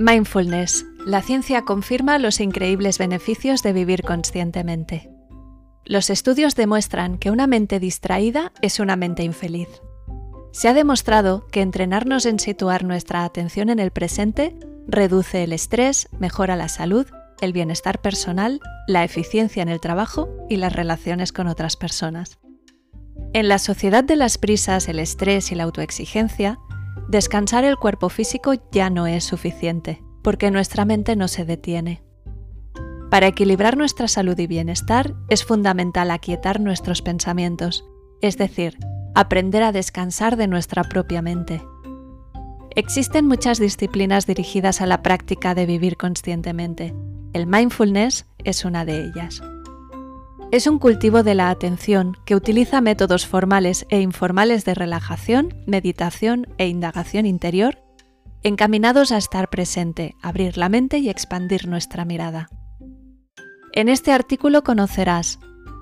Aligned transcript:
Mindfulness. 0.00 0.86
La 1.04 1.22
ciencia 1.22 1.62
confirma 1.62 2.20
los 2.20 2.38
increíbles 2.38 2.98
beneficios 2.98 3.64
de 3.64 3.72
vivir 3.72 4.04
conscientemente. 4.04 5.10
Los 5.84 6.08
estudios 6.08 6.54
demuestran 6.54 7.18
que 7.18 7.32
una 7.32 7.48
mente 7.48 7.80
distraída 7.80 8.52
es 8.62 8.78
una 8.78 8.94
mente 8.94 9.24
infeliz. 9.24 9.68
Se 10.52 10.68
ha 10.68 10.74
demostrado 10.74 11.48
que 11.48 11.62
entrenarnos 11.62 12.26
en 12.26 12.38
situar 12.38 12.84
nuestra 12.84 13.24
atención 13.24 13.70
en 13.70 13.80
el 13.80 13.90
presente 13.90 14.54
reduce 14.86 15.42
el 15.42 15.52
estrés, 15.52 16.08
mejora 16.16 16.54
la 16.54 16.68
salud, 16.68 17.08
el 17.40 17.52
bienestar 17.52 18.00
personal, 18.00 18.60
la 18.86 19.02
eficiencia 19.02 19.64
en 19.64 19.68
el 19.68 19.80
trabajo 19.80 20.28
y 20.48 20.58
las 20.58 20.74
relaciones 20.74 21.32
con 21.32 21.48
otras 21.48 21.76
personas. 21.76 22.38
En 23.32 23.48
la 23.48 23.58
sociedad 23.58 24.04
de 24.04 24.14
las 24.14 24.38
prisas, 24.38 24.88
el 24.88 25.00
estrés 25.00 25.50
y 25.50 25.56
la 25.56 25.64
autoexigencia, 25.64 26.60
descansar 27.08 27.64
el 27.64 27.76
cuerpo 27.76 28.08
físico 28.08 28.54
ya 28.72 28.90
no 28.90 29.06
es 29.06 29.24
suficiente, 29.24 30.02
porque 30.22 30.50
nuestra 30.50 30.84
mente 30.84 31.16
no 31.16 31.28
se 31.28 31.44
detiene. 31.44 32.02
Para 33.10 33.26
equilibrar 33.26 33.76
nuestra 33.76 34.08
salud 34.08 34.38
y 34.38 34.46
bienestar 34.46 35.14
es 35.28 35.44
fundamental 35.44 36.10
aquietar 36.10 36.60
nuestros 36.60 37.00
pensamientos, 37.00 37.84
es 38.20 38.36
decir, 38.36 38.76
aprender 39.14 39.62
a 39.62 39.72
descansar 39.72 40.36
de 40.36 40.46
nuestra 40.46 40.84
propia 40.84 41.22
mente. 41.22 41.62
Existen 42.74 43.26
muchas 43.26 43.58
disciplinas 43.58 44.26
dirigidas 44.26 44.80
a 44.80 44.86
la 44.86 45.02
práctica 45.02 45.54
de 45.54 45.66
vivir 45.66 45.96
conscientemente. 45.96 46.94
El 47.32 47.46
mindfulness 47.46 48.26
es 48.44 48.64
una 48.64 48.84
de 48.84 49.06
ellas. 49.06 49.42
Es 50.50 50.66
un 50.66 50.78
cultivo 50.78 51.22
de 51.22 51.34
la 51.34 51.50
atención 51.50 52.16
que 52.24 52.34
utiliza 52.34 52.80
métodos 52.80 53.26
formales 53.26 53.84
e 53.90 54.00
informales 54.00 54.64
de 54.64 54.72
relajación, 54.72 55.54
meditación 55.66 56.46
e 56.56 56.68
indagación 56.68 57.26
interior, 57.26 57.82
encaminados 58.42 59.12
a 59.12 59.18
estar 59.18 59.50
presente, 59.50 60.14
abrir 60.22 60.56
la 60.56 60.70
mente 60.70 60.98
y 60.98 61.10
expandir 61.10 61.68
nuestra 61.68 62.06
mirada. 62.06 62.48
En 63.74 63.90
este 63.90 64.10
artículo 64.10 64.64
conocerás 64.64 65.38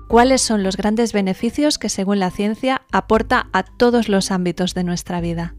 cuáles 0.09 0.41
son 0.41 0.63
los 0.63 0.75
grandes 0.75 1.13
beneficios 1.13 1.77
que 1.77 1.87
según 1.87 2.19
la 2.19 2.29
ciencia 2.29 2.81
aporta 2.91 3.47
a 3.53 3.63
todos 3.63 4.09
los 4.09 4.31
ámbitos 4.31 4.73
de 4.73 4.83
nuestra 4.83 5.21
vida. 5.21 5.55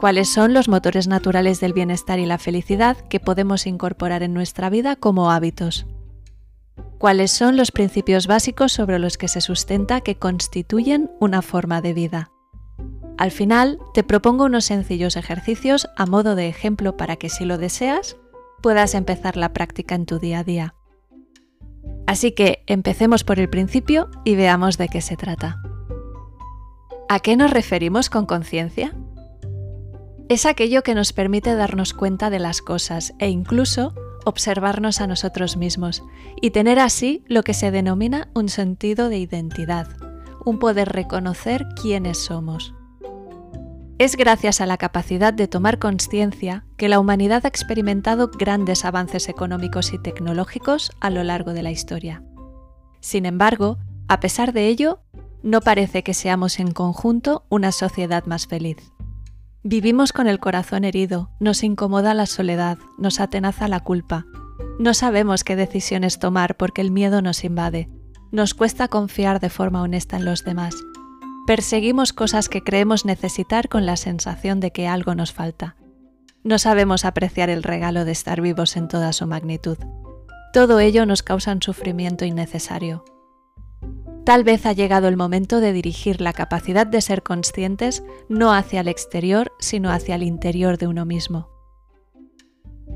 Cuáles 0.00 0.28
son 0.28 0.52
los 0.52 0.68
motores 0.68 1.08
naturales 1.08 1.60
del 1.60 1.72
bienestar 1.72 2.18
y 2.18 2.26
la 2.26 2.36
felicidad 2.36 2.98
que 3.08 3.20
podemos 3.20 3.66
incorporar 3.66 4.22
en 4.22 4.34
nuestra 4.34 4.68
vida 4.68 4.96
como 4.96 5.30
hábitos 5.30 5.86
cuáles 6.98 7.30
son 7.32 7.56
los 7.56 7.72
principios 7.72 8.26
básicos 8.26 8.72
sobre 8.72 8.98
los 8.98 9.18
que 9.18 9.28
se 9.28 9.40
sustenta 9.40 10.00
que 10.00 10.16
constituyen 10.16 11.10
una 11.20 11.42
forma 11.42 11.80
de 11.80 11.92
vida. 11.92 12.30
Al 13.18 13.30
final, 13.30 13.78
te 13.94 14.02
propongo 14.02 14.44
unos 14.44 14.64
sencillos 14.64 15.16
ejercicios 15.16 15.88
a 15.96 16.06
modo 16.06 16.34
de 16.34 16.48
ejemplo 16.48 16.96
para 16.96 17.16
que 17.16 17.28
si 17.28 17.44
lo 17.44 17.58
deseas, 17.58 18.16
puedas 18.62 18.94
empezar 18.94 19.36
la 19.36 19.52
práctica 19.52 19.94
en 19.94 20.06
tu 20.06 20.18
día 20.18 20.40
a 20.40 20.44
día. 20.44 20.74
Así 22.06 22.32
que 22.32 22.62
empecemos 22.66 23.24
por 23.24 23.38
el 23.38 23.48
principio 23.48 24.08
y 24.24 24.34
veamos 24.34 24.78
de 24.78 24.88
qué 24.88 25.00
se 25.00 25.16
trata. 25.16 25.62
¿A 27.08 27.20
qué 27.20 27.36
nos 27.36 27.50
referimos 27.50 28.10
con 28.10 28.26
conciencia? 28.26 28.94
Es 30.28 30.46
aquello 30.46 30.82
que 30.82 30.94
nos 30.94 31.12
permite 31.12 31.54
darnos 31.54 31.92
cuenta 31.92 32.30
de 32.30 32.38
las 32.38 32.62
cosas 32.62 33.12
e 33.18 33.28
incluso 33.28 33.94
observarnos 34.24 35.00
a 35.00 35.06
nosotros 35.06 35.56
mismos 35.56 36.02
y 36.40 36.50
tener 36.50 36.78
así 36.78 37.24
lo 37.26 37.42
que 37.42 37.54
se 37.54 37.70
denomina 37.70 38.28
un 38.34 38.48
sentido 38.48 39.08
de 39.08 39.18
identidad, 39.18 39.88
un 40.44 40.58
poder 40.58 40.90
reconocer 40.90 41.66
quiénes 41.80 42.18
somos. 42.18 42.74
Es 43.98 44.16
gracias 44.16 44.60
a 44.60 44.66
la 44.66 44.78
capacidad 44.78 45.32
de 45.32 45.46
tomar 45.46 45.78
conciencia 45.78 46.64
que 46.76 46.88
la 46.88 46.98
humanidad 46.98 47.44
ha 47.44 47.48
experimentado 47.48 48.28
grandes 48.28 48.84
avances 48.84 49.28
económicos 49.28 49.92
y 49.92 49.98
tecnológicos 49.98 50.90
a 51.00 51.10
lo 51.10 51.22
largo 51.22 51.52
de 51.52 51.62
la 51.62 51.70
historia. 51.70 52.24
Sin 53.00 53.26
embargo, 53.26 53.78
a 54.08 54.20
pesar 54.20 54.52
de 54.52 54.68
ello, 54.68 55.00
no 55.42 55.60
parece 55.60 56.02
que 56.02 56.14
seamos 56.14 56.58
en 56.58 56.72
conjunto 56.72 57.44
una 57.48 57.72
sociedad 57.72 58.24
más 58.26 58.46
feliz. 58.46 58.91
Vivimos 59.64 60.12
con 60.12 60.26
el 60.26 60.40
corazón 60.40 60.82
herido, 60.82 61.30
nos 61.38 61.62
incomoda 61.62 62.14
la 62.14 62.26
soledad, 62.26 62.78
nos 62.98 63.20
atenaza 63.20 63.68
la 63.68 63.78
culpa. 63.78 64.26
No 64.80 64.92
sabemos 64.92 65.44
qué 65.44 65.54
decisiones 65.54 66.18
tomar 66.18 66.56
porque 66.56 66.80
el 66.80 66.90
miedo 66.90 67.22
nos 67.22 67.44
invade. 67.44 67.88
Nos 68.32 68.54
cuesta 68.54 68.88
confiar 68.88 69.38
de 69.38 69.50
forma 69.50 69.80
honesta 69.82 70.16
en 70.16 70.24
los 70.24 70.42
demás. 70.42 70.74
Perseguimos 71.46 72.12
cosas 72.12 72.48
que 72.48 72.64
creemos 72.64 73.04
necesitar 73.04 73.68
con 73.68 73.86
la 73.86 73.96
sensación 73.96 74.58
de 74.58 74.72
que 74.72 74.88
algo 74.88 75.14
nos 75.14 75.32
falta. 75.32 75.76
No 76.42 76.58
sabemos 76.58 77.04
apreciar 77.04 77.48
el 77.48 77.62
regalo 77.62 78.04
de 78.04 78.10
estar 78.10 78.40
vivos 78.40 78.76
en 78.76 78.88
toda 78.88 79.12
su 79.12 79.28
magnitud. 79.28 79.78
Todo 80.52 80.80
ello 80.80 81.06
nos 81.06 81.22
causa 81.22 81.52
un 81.52 81.62
sufrimiento 81.62 82.24
innecesario. 82.24 83.04
Tal 84.24 84.44
vez 84.44 84.66
ha 84.66 84.72
llegado 84.72 85.08
el 85.08 85.16
momento 85.16 85.60
de 85.60 85.72
dirigir 85.72 86.20
la 86.20 86.32
capacidad 86.32 86.86
de 86.86 87.00
ser 87.00 87.22
conscientes 87.22 88.04
no 88.28 88.52
hacia 88.52 88.80
el 88.80 88.88
exterior, 88.88 89.52
sino 89.58 89.90
hacia 89.90 90.14
el 90.14 90.22
interior 90.22 90.78
de 90.78 90.86
uno 90.86 91.04
mismo. 91.04 91.48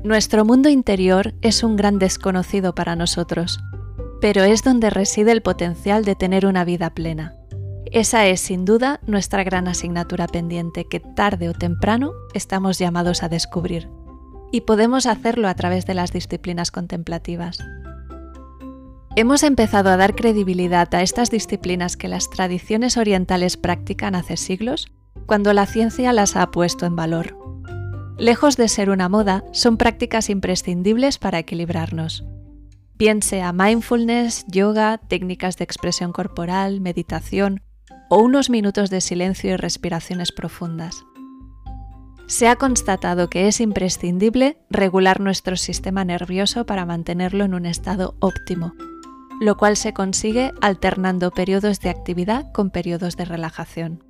Nuestro 0.03 0.45
mundo 0.45 0.69
interior 0.69 1.33
es 1.41 1.63
un 1.63 1.75
gran 1.75 1.99
desconocido 1.99 2.73
para 2.73 2.95
nosotros, 2.95 3.59
pero 4.21 4.43
es 4.43 4.63
donde 4.63 4.89
reside 4.89 5.33
el 5.33 5.41
potencial 5.41 6.05
de 6.05 6.15
tener 6.15 6.45
una 6.45 6.63
vida 6.63 6.91
plena. 6.91 7.33
Esa 7.91 8.25
es 8.27 8.39
sin 8.39 8.63
duda 8.63 8.99
nuestra 9.05 9.43
gran 9.43 9.67
asignatura 9.67 10.27
pendiente 10.27 10.85
que 10.89 10.99
tarde 10.99 11.49
o 11.49 11.53
temprano 11.53 12.11
estamos 12.33 12.79
llamados 12.79 13.23
a 13.23 13.29
descubrir. 13.29 13.89
Y 14.51 14.61
podemos 14.61 15.05
hacerlo 15.05 15.49
a 15.49 15.55
través 15.55 15.85
de 15.85 15.93
las 15.93 16.13
disciplinas 16.13 16.71
contemplativas. 16.71 17.59
Hemos 19.17 19.41
empezado 19.41 19.89
a 19.89 19.97
dar 19.97 20.13
credibilidad 20.13 20.93
a 20.93 21.01
estas 21.01 21.31
disciplinas 21.31 21.97
que 21.97 22.07
las 22.07 22.29
tradiciones 22.29 22.97
orientales 22.97 23.57
practican 23.57 24.13
hace 24.13 24.37
siglos 24.37 24.91
cuando 25.25 25.53
la 25.53 25.65
ciencia 25.65 26.13
las 26.13 26.35
ha 26.35 26.51
puesto 26.51 26.85
en 26.85 26.95
valor. 26.95 27.35
Lejos 28.19 28.57
de 28.57 28.67
ser 28.67 28.91
una 28.91 29.09
moda, 29.09 29.43
son 29.53 29.77
prácticas 29.77 30.29
imprescindibles 30.29 31.17
para 31.17 31.39
equilibrarnos. 31.39 32.25
Piense 32.97 33.41
a 33.41 33.53
mindfulness, 33.53 34.45
yoga, 34.49 34.99
técnicas 34.99 35.57
de 35.57 35.63
expresión 35.63 36.11
corporal, 36.11 36.79
meditación 36.79 37.63
o 38.11 38.19
unos 38.19 38.51
minutos 38.51 38.91
de 38.91 39.01
silencio 39.01 39.49
y 39.49 39.55
respiraciones 39.55 40.31
profundas. 40.31 41.03
Se 42.27 42.47
ha 42.47 42.55
constatado 42.55 43.31
que 43.31 43.47
es 43.47 43.61
imprescindible 43.61 44.59
regular 44.69 45.21
nuestro 45.21 45.55
sistema 45.55 46.05
nervioso 46.05 46.67
para 46.67 46.85
mantenerlo 46.85 47.45
en 47.45 47.55
un 47.55 47.65
estado 47.65 48.15
óptimo 48.19 48.75
lo 49.39 49.57
cual 49.57 49.77
se 49.77 49.93
consigue 49.93 50.53
alternando 50.61 51.31
periodos 51.31 51.79
de 51.79 51.89
actividad 51.89 52.51
con 52.51 52.69
periodos 52.69 53.17
de 53.17 53.25
relajación. 53.25 54.03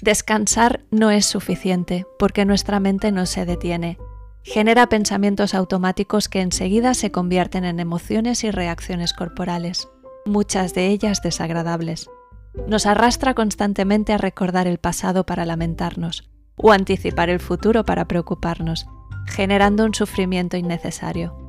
Descansar 0.00 0.84
no 0.90 1.10
es 1.10 1.26
suficiente 1.26 2.06
porque 2.18 2.44
nuestra 2.44 2.78
mente 2.78 3.10
no 3.10 3.26
se 3.26 3.44
detiene. 3.44 3.98
Genera 4.44 4.88
pensamientos 4.88 5.54
automáticos 5.54 6.28
que 6.28 6.40
enseguida 6.40 6.94
se 6.94 7.10
convierten 7.10 7.64
en 7.64 7.80
emociones 7.80 8.44
y 8.44 8.50
reacciones 8.50 9.12
corporales, 9.12 9.88
muchas 10.24 10.72
de 10.74 10.86
ellas 10.86 11.20
desagradables. 11.22 12.08
Nos 12.68 12.86
arrastra 12.86 13.34
constantemente 13.34 14.12
a 14.12 14.18
recordar 14.18 14.68
el 14.68 14.78
pasado 14.78 15.26
para 15.26 15.44
lamentarnos 15.44 16.30
o 16.56 16.72
anticipar 16.72 17.28
el 17.28 17.40
futuro 17.40 17.84
para 17.84 18.06
preocuparnos, 18.06 18.86
generando 19.26 19.84
un 19.84 19.94
sufrimiento 19.94 20.56
innecesario. 20.56 21.47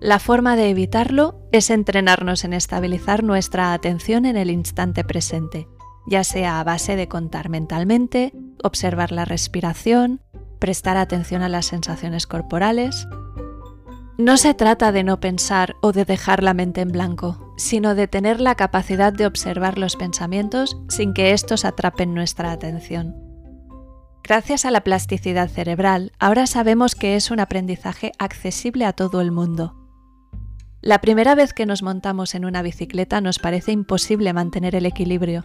La 0.00 0.20
forma 0.20 0.54
de 0.54 0.70
evitarlo 0.70 1.40
es 1.50 1.70
entrenarnos 1.70 2.44
en 2.44 2.52
estabilizar 2.52 3.24
nuestra 3.24 3.72
atención 3.72 4.26
en 4.26 4.36
el 4.36 4.48
instante 4.48 5.02
presente, 5.02 5.66
ya 6.06 6.22
sea 6.22 6.60
a 6.60 6.64
base 6.64 6.94
de 6.94 7.08
contar 7.08 7.48
mentalmente, 7.48 8.32
observar 8.62 9.10
la 9.10 9.24
respiración, 9.24 10.20
prestar 10.60 10.96
atención 10.96 11.42
a 11.42 11.48
las 11.48 11.66
sensaciones 11.66 12.28
corporales. 12.28 13.08
No 14.18 14.36
se 14.36 14.54
trata 14.54 14.92
de 14.92 15.02
no 15.02 15.18
pensar 15.18 15.74
o 15.82 15.90
de 15.90 16.04
dejar 16.04 16.44
la 16.44 16.54
mente 16.54 16.80
en 16.80 16.92
blanco, 16.92 17.54
sino 17.56 17.96
de 17.96 18.06
tener 18.06 18.40
la 18.40 18.54
capacidad 18.54 19.12
de 19.12 19.26
observar 19.26 19.78
los 19.78 19.96
pensamientos 19.96 20.80
sin 20.88 21.12
que 21.12 21.32
estos 21.32 21.64
atrapen 21.64 22.14
nuestra 22.14 22.52
atención. 22.52 23.16
Gracias 24.22 24.64
a 24.64 24.70
la 24.70 24.82
plasticidad 24.82 25.48
cerebral, 25.48 26.12
ahora 26.20 26.46
sabemos 26.46 26.94
que 26.94 27.16
es 27.16 27.32
un 27.32 27.40
aprendizaje 27.40 28.12
accesible 28.18 28.84
a 28.84 28.92
todo 28.92 29.20
el 29.20 29.32
mundo 29.32 29.77
la 30.80 31.00
primera 31.00 31.34
vez 31.34 31.52
que 31.52 31.66
nos 31.66 31.82
montamos 31.82 32.34
en 32.34 32.44
una 32.44 32.62
bicicleta 32.62 33.20
nos 33.20 33.38
parece 33.38 33.72
imposible 33.72 34.32
mantener 34.32 34.76
el 34.76 34.86
equilibrio, 34.86 35.44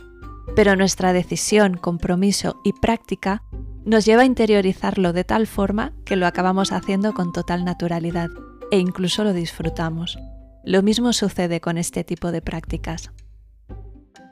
pero 0.55 0.75
nuestra 0.75 1.11
decisión, 1.11 1.75
compromiso 1.75 2.61
y 2.63 2.73
práctica 2.73 3.43
nos 3.83 4.05
lleva 4.05 4.21
a 4.21 4.25
interiorizarlo 4.25 5.11
de 5.11 5.23
tal 5.23 5.47
forma 5.47 5.93
que 6.05 6.15
lo 6.15 6.27
acabamos 6.27 6.71
haciendo 6.71 7.13
con 7.13 7.33
total 7.33 7.65
naturalidad 7.65 8.29
e 8.71 8.77
incluso 8.77 9.23
lo 9.23 9.33
disfrutamos. 9.33 10.17
Lo 10.63 10.83
mismo 10.83 11.11
sucede 11.13 11.59
con 11.59 11.77
este 11.77 12.03
tipo 12.03 12.31
de 12.31 12.41
prácticas. 12.41 13.11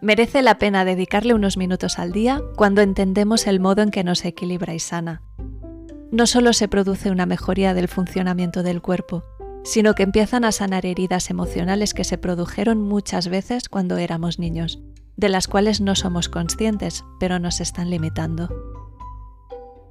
Merece 0.02 0.42
la 0.42 0.58
pena 0.58 0.86
dedicarle 0.86 1.34
unos 1.34 1.58
minutos 1.58 2.00
al 2.00 2.12
día 2.12 2.42
cuando 2.56 2.82
entendemos 2.82 3.48
el 3.48 3.60
modo 3.60 3.82
en 3.82 3.92
que 3.92 4.04
nos 4.04 4.24
equilibra 4.24 4.74
y 4.74 4.80
sana. 4.80 5.22
no 6.12 6.28
solo 6.28 6.52
se 6.52 6.68
produce 6.68 7.10
una 7.10 7.26
mejoría 7.26 7.74
del 7.74 7.88
funcionamiento 7.88 8.64
del 8.64 8.82
cuerpo, 8.82 9.24
sino 9.64 9.94
que 9.94 10.04
empiezan 10.04 10.46
a 10.46 10.52
sanar 10.52 10.86
heridas 10.86 11.30
emocionales 11.30 11.94
que 11.94 12.04
se 12.04 12.18
produjeron 12.18 12.82
muchas 12.82 13.28
veces 13.28 13.70
cuando 13.70 13.98
éramos 13.98 14.40
niños, 14.40 14.82
de 15.18 15.30
las 15.30 15.48
cuales 15.48 15.82
no 15.82 15.96
somos 15.96 16.30
conscientes, 16.30 17.04
pero 17.20 17.40
nos 17.40 17.62
están 17.62 17.90
limitando. 17.90 18.50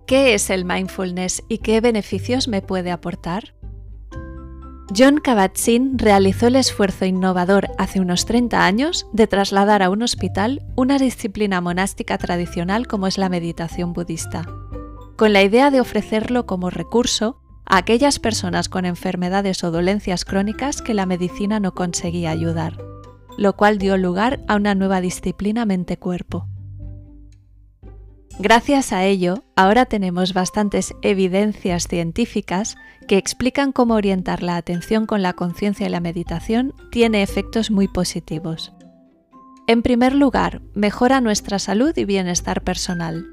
¿Qué 0.06 0.34
es 0.34 0.50
el 0.50 0.64
mindfulness 0.64 1.44
y 1.48 1.58
qué 1.58 1.80
beneficios 1.80 2.48
me 2.48 2.62
puede 2.62 2.90
aportar? 2.90 3.54
John 4.96 5.18
Kabat-Zinn 5.18 5.98
realizó 5.98 6.48
el 6.48 6.56
esfuerzo 6.56 7.04
innovador 7.04 7.68
hace 7.78 8.00
unos 8.00 8.26
30 8.26 8.64
años 8.64 9.06
de 9.12 9.28
trasladar 9.28 9.84
a 9.84 9.90
un 9.90 10.02
hospital 10.02 10.66
una 10.74 10.98
disciplina 10.98 11.60
monástica 11.60 12.18
tradicional 12.18 12.88
como 12.88 13.06
es 13.06 13.16
la 13.16 13.28
meditación 13.28 13.92
budista, 13.92 14.48
con 15.16 15.32
la 15.32 15.44
idea 15.44 15.70
de 15.70 15.80
ofrecerlo 15.80 16.44
como 16.44 16.70
recurso 16.70 17.39
a 17.70 17.76
aquellas 17.76 18.18
personas 18.18 18.68
con 18.68 18.84
enfermedades 18.84 19.62
o 19.62 19.70
dolencias 19.70 20.24
crónicas 20.24 20.82
que 20.82 20.92
la 20.92 21.06
medicina 21.06 21.60
no 21.60 21.72
conseguía 21.72 22.30
ayudar, 22.30 22.76
lo 23.38 23.56
cual 23.56 23.78
dio 23.78 23.96
lugar 23.96 24.40
a 24.48 24.56
una 24.56 24.74
nueva 24.74 25.00
disciplina 25.00 25.64
mente-cuerpo. 25.64 26.48
Gracias 28.40 28.92
a 28.92 29.04
ello, 29.04 29.44
ahora 29.54 29.86
tenemos 29.86 30.34
bastantes 30.34 30.94
evidencias 31.02 31.86
científicas 31.86 32.76
que 33.06 33.18
explican 33.18 33.70
cómo 33.70 33.94
orientar 33.94 34.42
la 34.42 34.56
atención 34.56 35.06
con 35.06 35.22
la 35.22 35.34
conciencia 35.34 35.86
y 35.86 35.90
la 35.90 36.00
meditación 36.00 36.74
tiene 36.90 37.22
efectos 37.22 37.70
muy 37.70 37.86
positivos. 37.86 38.72
En 39.68 39.82
primer 39.82 40.14
lugar, 40.14 40.60
mejora 40.74 41.20
nuestra 41.20 41.60
salud 41.60 41.96
y 41.96 42.04
bienestar 42.04 42.62
personal. 42.64 43.26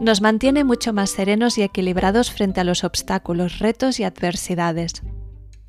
Nos 0.00 0.20
mantiene 0.20 0.64
mucho 0.64 0.92
más 0.92 1.10
serenos 1.10 1.56
y 1.58 1.62
equilibrados 1.62 2.30
frente 2.30 2.60
a 2.60 2.64
los 2.64 2.84
obstáculos, 2.84 3.60
retos 3.60 4.00
y 4.00 4.04
adversidades. 4.04 5.02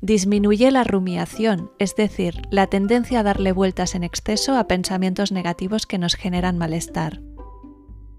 Disminuye 0.00 0.70
la 0.70 0.84
rumiación, 0.84 1.70
es 1.78 1.96
decir, 1.96 2.42
la 2.50 2.66
tendencia 2.66 3.20
a 3.20 3.22
darle 3.22 3.52
vueltas 3.52 3.94
en 3.94 4.04
exceso 4.04 4.56
a 4.56 4.66
pensamientos 4.66 5.32
negativos 5.32 5.86
que 5.86 5.98
nos 5.98 6.14
generan 6.14 6.58
malestar. 6.58 7.22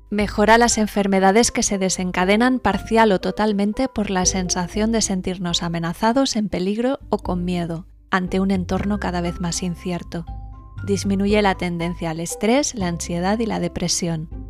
Mejora 0.10 0.58
las 0.58 0.78
enfermedades 0.78 1.52
que 1.52 1.64
se 1.64 1.78
desencadenan 1.78 2.60
parcial 2.60 3.12
o 3.12 3.20
totalmente 3.20 3.90
por 3.90 4.10
la 4.10 4.26
sensación 4.26 4.94
de 4.94 5.02
sentirnos 5.02 5.64
amenazados, 5.64 6.38
en 6.38 6.48
peligro 6.48 7.00
o 7.10 7.18
con 7.18 7.44
miedo 7.44 7.86
ante 8.10 8.40
un 8.40 8.52
entorno 8.52 9.00
cada 9.00 9.22
vez 9.22 9.40
más 9.40 9.64
incierto. 9.64 10.26
Disminuye 10.86 11.42
la 11.42 11.56
tendencia 11.56 12.12
al 12.12 12.20
estrés, 12.20 12.76
la 12.76 12.88
ansiedad 12.88 13.40
y 13.40 13.46
la 13.46 13.60
depresión. 13.60 14.47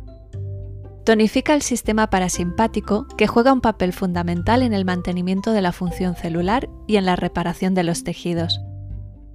Tonifica 1.08 1.54
el 1.54 1.62
sistema 1.62 2.10
parasimpático 2.10 3.06
que 3.16 3.26
juega 3.26 3.54
un 3.54 3.62
papel 3.62 3.94
fundamental 3.94 4.62
en 4.62 4.74
el 4.74 4.84
mantenimiento 4.84 5.52
de 5.52 5.62
la 5.62 5.72
función 5.72 6.16
celular 6.16 6.68
y 6.86 6.96
en 6.96 7.06
la 7.06 7.16
reparación 7.16 7.72
de 7.72 7.82
los 7.82 8.04
tejidos. 8.04 8.60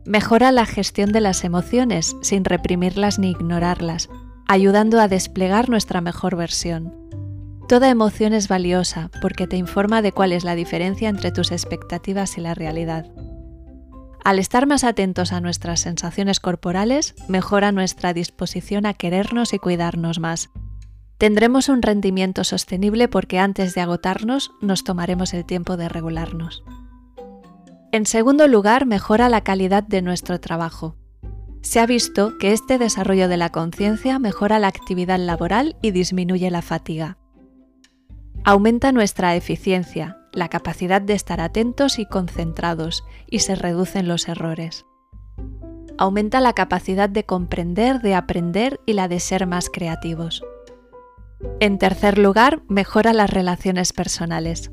Mejora 0.06 0.52
la 0.52 0.68
gestión 0.68 1.12
de 1.12 1.20
las 1.20 1.44
emociones 1.44 2.16
sin 2.22 2.46
reprimirlas 2.46 3.18
ni 3.18 3.32
ignorarlas, 3.32 4.08
ayudando 4.48 5.02
a 5.02 5.08
desplegar 5.08 5.68
nuestra 5.68 6.00
mejor 6.00 6.36
versión. 6.36 6.94
Toda 7.68 7.90
emoción 7.90 8.34
es 8.34 8.48
valiosa 8.48 9.10
porque 9.20 9.48
te 9.48 9.58
informa 9.58 10.04
de 10.04 10.12
cuál 10.12 10.32
es 10.32 10.44
la 10.44 10.54
diferencia 10.54 11.10
entre 11.10 11.32
tus 11.32 11.52
expectativas 11.52 12.38
y 12.38 12.42
la 12.42 12.54
realidad. 12.54 13.08
Al 14.24 14.38
estar 14.38 14.68
más 14.68 14.84
atentos 14.84 15.34
a 15.34 15.42
nuestras 15.42 15.80
sensaciones 15.80 16.40
corporales, 16.40 17.16
mejora 17.28 17.72
nuestra 17.72 18.14
disposición 18.14 18.86
a 18.86 18.94
querernos 18.94 19.56
y 19.56 19.58
cuidarnos 19.58 20.20
más. 20.20 20.52
Tendremos 21.18 21.70
un 21.70 21.82
rendimiento 21.82 22.44
sostenible 22.44 23.08
porque 23.08 23.40
antes 23.40 23.76
de 23.76 23.82
agotarnos 23.82 24.52
nos 24.62 24.84
tomaremos 24.84 25.34
el 25.34 25.46
tiempo 25.46 25.78
de 25.78 25.90
regularnos. 25.90 26.64
En 27.92 28.06
segundo 28.06 28.48
lugar, 28.48 28.86
mejora 28.86 29.30
la 29.30 29.42
calidad 29.42 29.84
de 29.84 30.02
nuestro 30.02 30.40
trabajo 30.40 30.98
se 31.64 31.80
ha 31.80 31.86
visto 31.86 32.38
que 32.38 32.52
este 32.52 32.78
desarrollo 32.78 33.30
de 33.30 33.38
la 33.38 33.50
conciencia 33.50 34.20
mejora 34.20 34.60
la 34.60 34.68
actividad 34.68 35.18
laboral 35.18 35.78
y 35.82 35.92
disminuye 35.92 36.52
la 36.52 36.62
fatiga. 36.62 37.18
Aumenta 38.44 38.92
nuestra 38.92 39.34
eficiencia, 39.38 40.18
la 40.34 40.50
capacidad 40.50 41.02
de 41.02 41.14
estar 41.14 41.40
atentos 41.40 42.00
y 42.00 42.06
concentrados, 42.06 43.06
y 43.28 43.40
se 43.40 43.56
reducen 43.56 44.10
los 44.10 44.28
errores. 44.28 44.86
Aumenta 45.98 46.42
la 46.42 46.52
capacidad 46.52 47.08
de 47.08 47.24
comprender, 47.24 48.02
de 48.02 48.14
aprender 48.14 48.82
y 48.86 48.94
la 48.94 49.08
de 49.08 49.22
ser 49.22 49.48
más 49.48 49.70
creativos. 49.70 50.44
En 51.60 51.78
tercer 51.78 52.18
lugar, 52.18 52.62
mejora 52.68 53.14
las 53.14 53.30
relaciones 53.30 53.94
personales. 53.94 54.72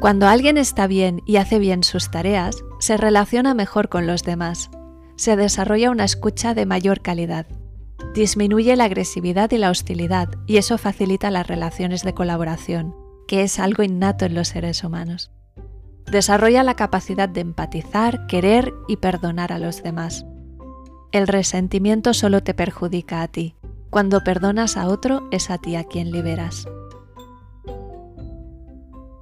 Cuando 0.00 0.28
alguien 0.28 0.56
está 0.56 0.86
bien 0.86 1.20
y 1.26 1.36
hace 1.36 1.58
bien 1.58 1.82
sus 1.84 2.10
tareas, 2.10 2.56
se 2.78 2.96
relaciona 2.96 3.54
mejor 3.54 3.88
con 3.88 4.06
los 4.06 4.22
demás 4.22 4.70
se 5.20 5.36
desarrolla 5.36 5.90
una 5.90 6.04
escucha 6.04 6.54
de 6.54 6.64
mayor 6.64 7.02
calidad. 7.02 7.44
Disminuye 8.14 8.74
la 8.74 8.84
agresividad 8.84 9.50
y 9.50 9.58
la 9.58 9.68
hostilidad 9.68 10.30
y 10.46 10.56
eso 10.56 10.78
facilita 10.78 11.30
las 11.30 11.46
relaciones 11.46 12.04
de 12.04 12.14
colaboración, 12.14 12.96
que 13.28 13.42
es 13.42 13.58
algo 13.58 13.82
innato 13.82 14.24
en 14.24 14.34
los 14.34 14.48
seres 14.48 14.82
humanos. 14.82 15.30
Desarrolla 16.10 16.62
la 16.62 16.74
capacidad 16.74 17.28
de 17.28 17.42
empatizar, 17.42 18.26
querer 18.28 18.72
y 18.88 18.96
perdonar 18.96 19.52
a 19.52 19.58
los 19.58 19.82
demás. 19.82 20.24
El 21.12 21.28
resentimiento 21.28 22.14
solo 22.14 22.42
te 22.42 22.54
perjudica 22.54 23.20
a 23.20 23.28
ti. 23.28 23.56
Cuando 23.90 24.22
perdonas 24.22 24.76
a 24.76 24.88
otro 24.88 25.28
es 25.30 25.50
a 25.50 25.58
ti 25.58 25.76
a 25.76 25.84
quien 25.84 26.10
liberas. 26.10 26.66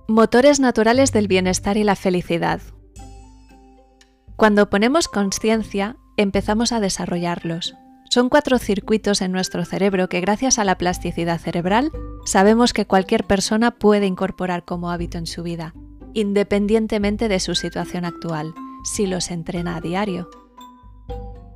Motores 0.07 0.61
naturales 0.61 1.13
del 1.13 1.29
bienestar 1.29 1.77
y 1.77 1.85
la 1.85 1.97
felicidad, 1.97 2.61
cuando 4.39 4.71
ponemos 4.71 5.09
conciencia, 5.09 5.97
empezamos 6.17 6.71
a 6.71 6.79
desarrollarlos. 6.79 7.75
Son 8.09 8.29
cuatro 8.29 8.61
circuitos 8.61 9.21
en 9.21 9.33
nuestro 9.33 9.65
cerebro 9.65 10.09
que 10.09 10.21
gracias 10.21 10.61
a 10.61 10.65
la 10.65 10.79
plasticidad 10.79 11.41
cerebral 11.41 11.91
sabemos 12.25 12.73
que 12.73 12.87
cualquier 12.87 13.25
persona 13.25 13.73
puede 13.73 14.07
incorporar 14.07 14.65
como 14.65 14.93
hábito 14.93 15.19
en 15.19 15.27
su 15.27 15.43
vida, 15.43 15.75
independientemente 16.15 17.27
de 17.27 17.41
su 17.41 17.57
situación 17.57 18.05
actual, 18.05 18.55
si 18.85 19.09
los 19.09 19.33
entrena 19.33 19.75
a 19.75 19.81
diario. 19.81 20.31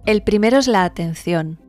El 0.04 0.24
primero 0.24 0.58
es 0.58 0.66
la 0.66 0.82
atención, 0.82 1.60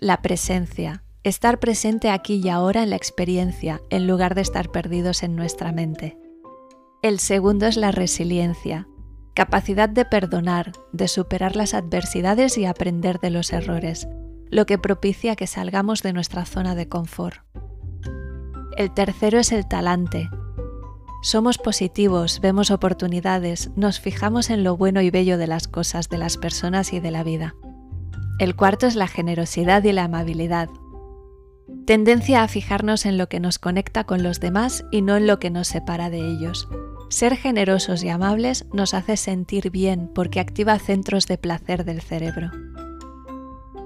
la 0.00 0.22
presencia, 0.22 1.02
estar 1.24 1.58
presente 1.58 2.10
aquí 2.10 2.40
y 2.42 2.48
ahora 2.48 2.84
en 2.84 2.90
la 2.90 2.96
experiencia 2.96 3.82
en 3.90 4.06
lugar 4.06 4.36
de 4.36 4.42
estar 4.42 4.70
perdidos 4.70 5.24
en 5.24 5.34
nuestra 5.34 5.72
mente. 5.72 6.16
El 7.02 7.18
segundo 7.18 7.66
es 7.66 7.76
la 7.76 7.90
resiliencia, 7.90 8.88
capacidad 9.34 9.88
de 9.88 10.04
perdonar, 10.04 10.72
de 10.92 11.08
superar 11.08 11.56
las 11.56 11.74
adversidades 11.74 12.58
y 12.58 12.64
aprender 12.64 13.18
de 13.18 13.30
los 13.30 13.52
errores, 13.52 14.06
lo 14.50 14.66
que 14.66 14.78
propicia 14.78 15.34
que 15.34 15.48
salgamos 15.48 16.02
de 16.02 16.12
nuestra 16.12 16.44
zona 16.44 16.76
de 16.76 16.88
confort. 16.88 17.38
El 18.76 18.94
tercero 18.94 19.40
es 19.40 19.50
el 19.50 19.66
talante. 19.66 20.30
Somos 21.22 21.58
positivos, 21.58 22.40
vemos 22.40 22.70
oportunidades, 22.70 23.70
nos 23.74 23.98
fijamos 23.98 24.50
en 24.50 24.62
lo 24.62 24.76
bueno 24.76 25.00
y 25.00 25.10
bello 25.10 25.38
de 25.38 25.48
las 25.48 25.66
cosas, 25.66 26.08
de 26.08 26.18
las 26.18 26.36
personas 26.36 26.92
y 26.92 27.00
de 27.00 27.10
la 27.10 27.24
vida. 27.24 27.56
El 28.38 28.54
cuarto 28.54 28.86
es 28.86 28.94
la 28.94 29.08
generosidad 29.08 29.82
y 29.82 29.90
la 29.90 30.04
amabilidad. 30.04 30.68
Tendencia 31.86 32.44
a 32.44 32.48
fijarnos 32.48 33.04
en 33.04 33.18
lo 33.18 33.28
que 33.28 33.40
nos 33.40 33.58
conecta 33.58 34.04
con 34.04 34.22
los 34.22 34.38
demás 34.38 34.84
y 34.92 35.02
no 35.02 35.16
en 35.16 35.26
lo 35.26 35.40
que 35.40 35.50
nos 35.50 35.66
separa 35.66 36.08
de 36.08 36.20
ellos. 36.20 36.68
Ser 37.10 37.36
generosos 37.36 38.04
y 38.04 38.10
amables 38.10 38.66
nos 38.72 38.94
hace 38.94 39.16
sentir 39.16 39.70
bien 39.70 40.08
porque 40.14 40.38
activa 40.38 40.78
centros 40.78 41.26
de 41.26 41.36
placer 41.36 41.84
del 41.84 42.00
cerebro. 42.00 42.52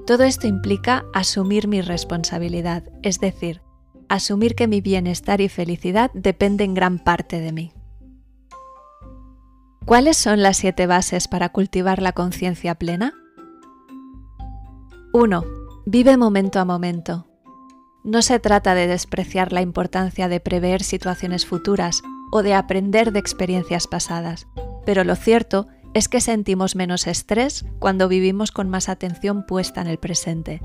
Todo 0.06 0.24
esto 0.24 0.46
implica 0.46 1.06
asumir 1.14 1.66
mi 1.66 1.80
responsabilidad, 1.80 2.84
es 3.02 3.20
decir, 3.20 3.62
asumir 4.10 4.54
que 4.54 4.66
mi 4.66 4.82
bienestar 4.82 5.40
y 5.40 5.48
felicidad 5.48 6.10
dependen 6.12 6.70
en 6.70 6.74
gran 6.74 6.98
parte 6.98 7.40
de 7.40 7.52
mí. 7.52 7.72
¿Cuáles 9.86 10.18
son 10.18 10.42
las 10.42 10.58
siete 10.58 10.86
bases 10.86 11.26
para 11.26 11.48
cultivar 11.48 12.02
la 12.02 12.12
conciencia 12.12 12.74
plena? 12.74 13.14
1. 15.14 15.44
Vive 15.84 16.16
momento 16.16 16.58
a 16.58 16.64
momento. 16.64 17.26
No 18.02 18.22
se 18.22 18.40
trata 18.40 18.74
de 18.74 18.86
despreciar 18.86 19.52
la 19.52 19.60
importancia 19.60 20.26
de 20.26 20.40
prever 20.40 20.82
situaciones 20.82 21.44
futuras 21.44 22.00
o 22.30 22.42
de 22.42 22.54
aprender 22.54 23.12
de 23.12 23.18
experiencias 23.18 23.86
pasadas, 23.86 24.46
pero 24.86 25.04
lo 25.04 25.14
cierto 25.14 25.66
es 25.92 26.08
que 26.08 26.22
sentimos 26.22 26.76
menos 26.76 27.06
estrés 27.06 27.66
cuando 27.78 28.08
vivimos 28.08 28.52
con 28.52 28.70
más 28.70 28.88
atención 28.88 29.44
puesta 29.44 29.82
en 29.82 29.88
el 29.88 29.98
presente. 29.98 30.62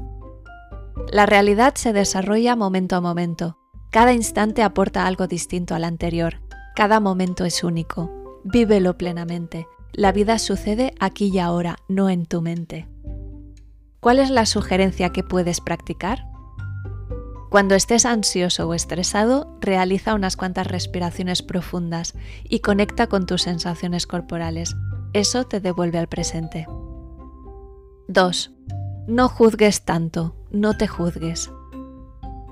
La 1.11 1.25
realidad 1.25 1.75
se 1.75 1.91
desarrolla 1.91 2.55
momento 2.55 2.95
a 2.95 3.01
momento. 3.01 3.57
Cada 3.91 4.13
instante 4.13 4.63
aporta 4.63 5.07
algo 5.07 5.27
distinto 5.27 5.75
al 5.75 5.83
anterior. 5.83 6.39
Cada 6.73 7.01
momento 7.01 7.43
es 7.43 7.65
único. 7.65 8.41
Vívelo 8.45 8.97
plenamente. 8.97 9.67
La 9.91 10.13
vida 10.13 10.39
sucede 10.39 10.93
aquí 11.01 11.31
y 11.33 11.39
ahora, 11.39 11.75
no 11.89 12.09
en 12.09 12.25
tu 12.25 12.41
mente. 12.41 12.87
¿Cuál 13.99 14.19
es 14.19 14.29
la 14.29 14.45
sugerencia 14.45 15.09
que 15.09 15.23
puedes 15.23 15.59
practicar? 15.59 16.27
Cuando 17.49 17.75
estés 17.75 18.05
ansioso 18.05 18.67
o 18.67 18.73
estresado, 18.73 19.57
realiza 19.61 20.13
unas 20.13 20.35
cuantas 20.35 20.67
respiraciones 20.67 21.41
profundas 21.41 22.13
y 22.43 22.59
conecta 22.59 23.07
con 23.07 23.25
tus 23.25 23.43
sensaciones 23.43 24.05
corporales. 24.05 24.75
Eso 25.13 25.45
te 25.45 25.59
devuelve 25.59 25.97
al 25.97 26.07
presente. 26.07 26.67
2. 28.09 28.51
No 29.07 29.29
juzgues 29.29 29.83
tanto, 29.85 30.35
no 30.51 30.77
te 30.77 30.87
juzgues. 30.87 31.49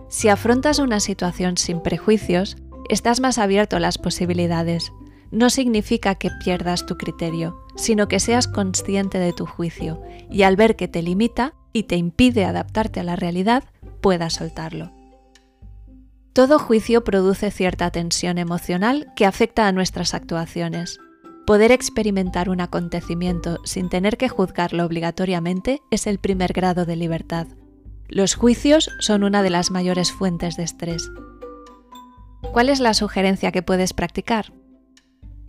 Si 0.08 0.30
afrontas 0.30 0.80
una 0.80 1.00
situación 1.00 1.58
sin 1.58 1.82
prejuicios, 1.82 2.58
estás 2.90 3.20
más 3.20 3.38
abierto 3.38 3.75
a 3.75 3.82
las 3.82 3.98
posibilidades. 3.98 4.94
No 5.30 5.50
significa 5.50 6.16
que 6.16 6.32
pierdas 6.44 6.86
tu 6.86 6.96
criterio, 6.96 7.64
sino 7.75 8.08
que 8.08 8.20
seas 8.20 8.48
consciente 8.48 9.20
de 9.20 9.34
tu 9.34 9.46
juicio 9.46 10.01
y 10.29 10.44
al 10.44 10.55
ver 10.55 10.75
que 10.75 10.88
te 10.88 11.01
limita 11.01 11.53
y 11.74 11.84
te 11.84 11.96
impide 11.96 12.46
adaptarte 12.46 13.00
a 13.00 13.03
la 13.03 13.15
realidad, 13.15 13.63
puedas 14.01 14.34
soltarlo. 14.34 14.91
Todo 16.34 16.60
juicio 16.60 17.03
produce 17.03 17.50
cierta 17.51 17.91
tensión 17.91 18.38
emocional 18.38 19.12
que 19.15 19.25
afecta 19.25 19.67
a 19.67 19.72
nuestras 19.72 20.13
actuaciones. 20.13 21.00
Poder 21.46 21.72
experimentar 21.72 22.50
un 22.50 22.60
acontecimiento 22.60 23.60
sin 23.63 23.88
tener 23.88 24.17
que 24.17 24.29
juzgarlo 24.29 24.86
obligatoriamente 24.86 25.82
es 25.91 26.08
el 26.08 26.17
primer 26.20 26.53
grado 26.53 26.86
de 26.86 26.96
libertad. 26.96 27.48
Los 28.08 28.36
juicios 28.36 28.89
son 29.00 29.24
una 29.24 29.44
de 29.44 29.50
las 29.50 29.72
mayores 29.72 30.12
fuentes 30.12 30.58
de 30.58 30.63
estrés. 30.63 31.10
¿Cuál 32.51 32.70
es 32.70 32.79
la 32.79 32.94
sugerencia 32.94 33.51
que 33.51 33.63
puedes 33.63 33.94
practicar? 33.94 34.51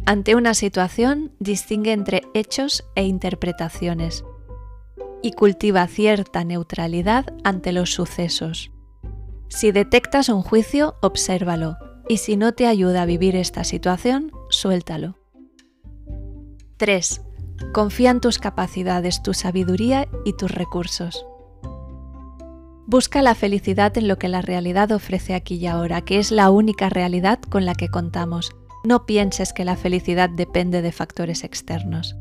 Ante 0.09 0.37
una 0.37 0.55
situación, 0.55 1.33
distingue 1.41 1.93
entre 1.93 2.23
hechos 2.33 2.85
e 2.95 3.03
interpretaciones 3.03 4.25
y 5.21 5.33
cultiva 5.33 5.85
cierta 5.89 6.45
neutralidad 6.45 7.27
ante 7.43 7.73
los 7.73 7.93
sucesos. 7.93 8.71
Si 9.49 9.73
detectas 9.73 10.29
un 10.29 10.43
juicio, 10.43 10.95
obsérvalo 11.03 11.77
y 12.09 12.19
si 12.19 12.37
no 12.37 12.53
te 12.53 12.69
ayuda 12.69 13.03
a 13.03 13.07
vivir 13.07 13.35
esta 13.35 13.65
situación, 13.65 14.31
suéltalo. 14.49 15.17
3. 16.77 17.23
Confía 17.73 18.11
en 18.11 18.21
tus 18.21 18.39
capacidades, 18.39 19.25
tu 19.25 19.35
sabiduría 19.35 20.07
y 20.25 20.35
tus 20.35 20.53
recursos. 20.53 21.27
Busca 22.87 23.23
la 23.23 23.35
felicidad 23.35 23.99
en 23.99 24.07
lo 24.07 24.19
que 24.19 24.29
la 24.29 24.41
realidad 24.41 24.93
ofrece 24.93 25.35
aquí 25.35 25.57
y 25.57 25.67
ahora, 25.67 26.03
que 26.03 26.21
es 26.21 26.31
la 26.31 26.51
única 26.51 26.89
realidad 26.89 27.41
con 27.41 27.67
la 27.67 27.75
que 27.75 27.89
contamos. 27.89 28.55
No 28.87 29.05
pienses 29.05 29.53
que 29.53 29.65
la 29.65 29.75
felicidad 29.75 30.31
depende 30.31 30.81
de 30.81 30.93
factores 30.93 31.43
externos. 31.43 32.15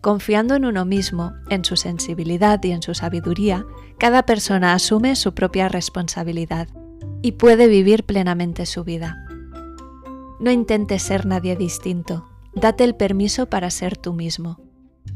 Confiando 0.00 0.54
en 0.54 0.64
uno 0.64 0.86
mismo, 0.86 1.34
en 1.50 1.66
su 1.66 1.76
sensibilidad 1.76 2.64
y 2.64 2.70
en 2.70 2.80
su 2.80 2.94
sabiduría, 2.94 3.66
cada 3.98 4.24
persona 4.24 4.72
asume 4.72 5.16
su 5.16 5.34
propia 5.34 5.68
responsabilidad 5.68 6.66
y 7.20 7.32
puede 7.32 7.66
vivir 7.66 8.04
plenamente 8.04 8.64
su 8.64 8.84
vida. 8.84 9.22
No 10.40 10.50
intentes 10.50 11.02
ser 11.02 11.26
nadie 11.26 11.56
distinto, 11.56 12.26
date 12.54 12.84
el 12.84 12.94
permiso 12.94 13.50
para 13.50 13.68
ser 13.68 13.98
tú 13.98 14.14
mismo. 14.14 14.62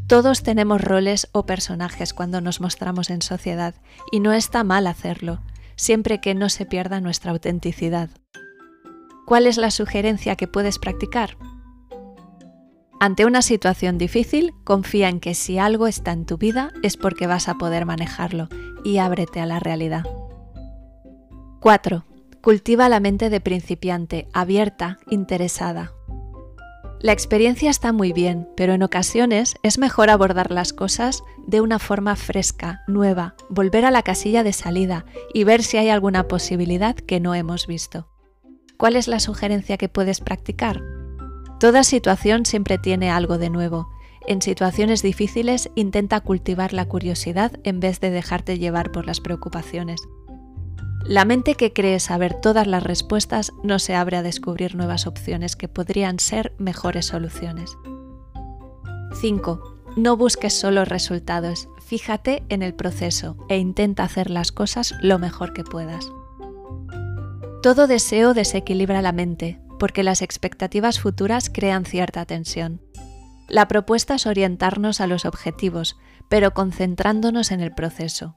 Todos 0.08 0.42
tenemos 0.42 0.82
roles 0.82 1.26
o 1.32 1.46
personajes 1.46 2.12
cuando 2.12 2.42
nos 2.42 2.60
mostramos 2.60 3.08
en 3.08 3.22
sociedad 3.22 3.76
y 4.10 4.20
no 4.20 4.34
está 4.34 4.62
mal 4.62 4.86
hacerlo, 4.86 5.40
siempre 5.74 6.20
que 6.20 6.34
no 6.34 6.50
se 6.50 6.66
pierda 6.66 7.00
nuestra 7.00 7.30
autenticidad. 7.30 8.10
¿Cuál 9.32 9.46
es 9.46 9.56
la 9.56 9.70
sugerencia 9.70 10.36
que 10.36 10.46
puedes 10.46 10.78
practicar? 10.78 11.38
Ante 13.00 13.24
una 13.24 13.40
situación 13.40 13.96
difícil, 13.96 14.52
confía 14.62 15.08
en 15.08 15.20
que 15.20 15.32
si 15.32 15.56
algo 15.56 15.86
está 15.86 16.12
en 16.12 16.26
tu 16.26 16.36
vida 16.36 16.70
es 16.82 16.98
porque 16.98 17.26
vas 17.26 17.48
a 17.48 17.54
poder 17.54 17.86
manejarlo 17.86 18.50
y 18.84 18.98
ábrete 18.98 19.40
a 19.40 19.46
la 19.46 19.58
realidad. 19.58 20.04
4. 21.60 22.04
Cultiva 22.42 22.90
la 22.90 23.00
mente 23.00 23.30
de 23.30 23.40
principiante, 23.40 24.28
abierta, 24.34 24.98
interesada. 25.08 25.94
La 27.00 27.12
experiencia 27.12 27.70
está 27.70 27.94
muy 27.94 28.12
bien, 28.12 28.50
pero 28.54 28.74
en 28.74 28.82
ocasiones 28.82 29.54
es 29.62 29.78
mejor 29.78 30.10
abordar 30.10 30.50
las 30.50 30.74
cosas 30.74 31.24
de 31.46 31.62
una 31.62 31.78
forma 31.78 32.16
fresca, 32.16 32.82
nueva, 32.86 33.34
volver 33.48 33.86
a 33.86 33.90
la 33.90 34.02
casilla 34.02 34.42
de 34.42 34.52
salida 34.52 35.06
y 35.32 35.44
ver 35.44 35.62
si 35.62 35.78
hay 35.78 35.88
alguna 35.88 36.28
posibilidad 36.28 36.94
que 36.94 37.18
no 37.18 37.34
hemos 37.34 37.66
visto. 37.66 38.11
¿Cuál 38.82 38.96
es 38.96 39.06
la 39.06 39.20
sugerencia 39.20 39.76
que 39.76 39.88
puedes 39.88 40.20
practicar? 40.20 40.82
Toda 41.60 41.84
situación 41.84 42.44
siempre 42.44 42.78
tiene 42.78 43.12
algo 43.12 43.38
de 43.38 43.48
nuevo. 43.48 43.88
En 44.26 44.42
situaciones 44.42 45.02
difíciles 45.02 45.70
intenta 45.76 46.18
cultivar 46.18 46.72
la 46.72 46.88
curiosidad 46.88 47.52
en 47.62 47.78
vez 47.78 48.00
de 48.00 48.10
dejarte 48.10 48.58
llevar 48.58 48.90
por 48.90 49.06
las 49.06 49.20
preocupaciones. 49.20 50.00
La 51.04 51.24
mente 51.24 51.54
que 51.54 51.72
cree 51.72 52.00
saber 52.00 52.34
todas 52.34 52.66
las 52.66 52.82
respuestas 52.82 53.52
no 53.62 53.78
se 53.78 53.94
abre 53.94 54.16
a 54.16 54.24
descubrir 54.24 54.74
nuevas 54.74 55.06
opciones 55.06 55.54
que 55.54 55.68
podrían 55.68 56.18
ser 56.18 56.52
mejores 56.58 57.06
soluciones. 57.06 57.78
5. 59.12 59.76
No 59.96 60.16
busques 60.16 60.58
solo 60.58 60.84
resultados, 60.84 61.68
fíjate 61.86 62.42
en 62.48 62.62
el 62.62 62.74
proceso 62.74 63.36
e 63.48 63.58
intenta 63.58 64.02
hacer 64.02 64.28
las 64.28 64.50
cosas 64.50 64.92
lo 65.00 65.20
mejor 65.20 65.52
que 65.52 65.62
puedas. 65.62 66.04
Todo 67.62 67.86
deseo 67.86 68.34
desequilibra 68.34 69.02
la 69.02 69.12
mente, 69.12 69.60
porque 69.78 70.02
las 70.02 70.20
expectativas 70.20 70.98
futuras 70.98 71.48
crean 71.48 71.84
cierta 71.84 72.26
tensión. 72.26 72.80
La 73.48 73.68
propuesta 73.68 74.16
es 74.16 74.26
orientarnos 74.26 75.00
a 75.00 75.06
los 75.06 75.24
objetivos, 75.24 75.96
pero 76.28 76.54
concentrándonos 76.54 77.52
en 77.52 77.60
el 77.60 77.72
proceso. 77.72 78.36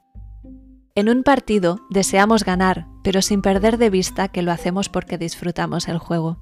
En 0.94 1.10
un 1.10 1.24
partido 1.24 1.79
deseamos 1.89 2.46
ganar, 2.46 2.88
pero 3.03 3.24
sin 3.24 3.41
perder 3.41 3.79
de 3.79 3.89
vista 3.89 4.27
que 4.27 4.44
lo 4.44 4.51
hacemos 4.51 4.89
porque 4.89 5.17
disfrutamos 5.17 5.88
el 5.88 5.98
juego. 5.98 6.38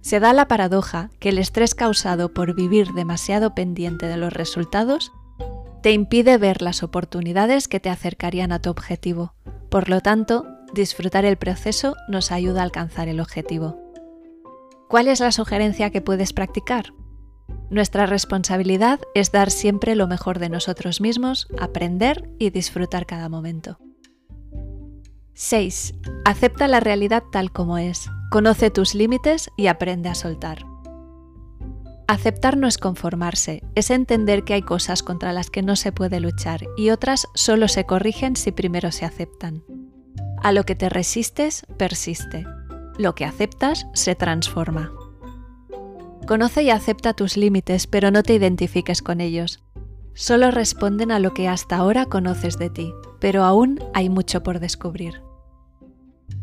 Se 0.00 0.18
da 0.18 0.32
la 0.32 0.48
paradoja 0.48 1.10
que 1.20 1.28
el 1.28 1.38
estrés 1.38 1.76
causado 1.76 2.34
por 2.34 2.56
vivir 2.56 2.88
demasiado 2.88 3.54
pendiente 3.54 4.06
de 4.06 4.16
los 4.16 4.32
resultados 4.32 5.12
te 5.80 5.92
impide 5.92 6.38
ver 6.38 6.60
las 6.60 6.82
oportunidades 6.82 7.68
que 7.68 7.78
te 7.78 7.88
acercarían 7.88 8.50
a 8.50 8.58
tu 8.58 8.70
objetivo. 8.70 9.34
Por 9.70 9.88
lo 9.88 10.00
tanto, 10.00 10.53
disfrutar 10.74 11.24
el 11.24 11.36
proceso 11.36 11.96
nos 12.08 12.32
ayuda 12.32 12.60
a 12.60 12.64
alcanzar 12.64 13.08
el 13.08 13.20
objetivo. 13.20 13.78
¿Cuál 14.88 15.08
es 15.08 15.20
la 15.20 15.32
sugerencia 15.32 15.90
que 15.90 16.02
puedes 16.02 16.32
practicar? 16.32 16.92
Nuestra 17.70 18.06
responsabilidad 18.06 19.00
es 19.14 19.32
dar 19.32 19.50
siempre 19.50 19.94
lo 19.94 20.06
mejor 20.06 20.38
de 20.38 20.48
nosotros 20.48 21.00
mismos, 21.00 21.48
aprender 21.58 22.30
y 22.38 22.50
disfrutar 22.50 23.06
cada 23.06 23.28
momento. 23.28 23.78
6. 25.34 25.94
Acepta 26.24 26.68
la 26.68 26.80
realidad 26.80 27.24
tal 27.32 27.50
como 27.50 27.78
es. 27.78 28.08
Conoce 28.30 28.70
tus 28.70 28.94
límites 28.94 29.50
y 29.56 29.66
aprende 29.66 30.08
a 30.08 30.14
soltar. 30.14 30.64
Aceptar 32.06 32.56
no 32.56 32.68
es 32.68 32.78
conformarse, 32.78 33.62
es 33.74 33.90
entender 33.90 34.44
que 34.44 34.54
hay 34.54 34.62
cosas 34.62 35.02
contra 35.02 35.32
las 35.32 35.50
que 35.50 35.62
no 35.62 35.74
se 35.74 35.90
puede 35.90 36.20
luchar 36.20 36.66
y 36.76 36.90
otras 36.90 37.26
solo 37.34 37.66
se 37.66 37.86
corrigen 37.86 38.36
si 38.36 38.52
primero 38.52 38.92
se 38.92 39.06
aceptan. 39.06 39.64
A 40.44 40.52
lo 40.52 40.64
que 40.64 40.74
te 40.74 40.90
resistes, 40.90 41.64
persiste. 41.78 42.46
Lo 42.98 43.14
que 43.14 43.24
aceptas, 43.24 43.86
se 43.94 44.14
transforma. 44.14 44.92
Conoce 46.26 46.64
y 46.64 46.68
acepta 46.68 47.14
tus 47.14 47.38
límites, 47.38 47.86
pero 47.86 48.10
no 48.10 48.22
te 48.22 48.34
identifiques 48.34 49.00
con 49.00 49.22
ellos. 49.22 49.64
Solo 50.12 50.50
responden 50.50 51.12
a 51.12 51.18
lo 51.18 51.32
que 51.32 51.48
hasta 51.48 51.76
ahora 51.76 52.04
conoces 52.04 52.58
de 52.58 52.68
ti, 52.68 52.92
pero 53.20 53.42
aún 53.42 53.80
hay 53.94 54.10
mucho 54.10 54.42
por 54.42 54.60
descubrir. 54.60 55.22